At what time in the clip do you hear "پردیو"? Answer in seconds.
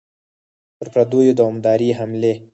0.93-1.35